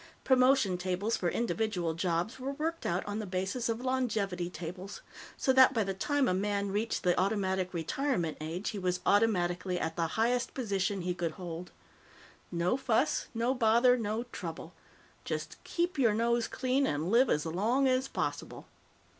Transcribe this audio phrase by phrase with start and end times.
[0.23, 5.03] Promotion tables for individual jobs were worked out on the basis of longevity tables,
[5.37, 9.79] so that by the time a man reached the automatic retirement age he was automatically
[9.79, 11.69] at the highest position he could hold.
[12.51, 14.73] No fuss, no bother, no trouble.
[15.23, 18.65] Just keep your nose clean and live as long as possible.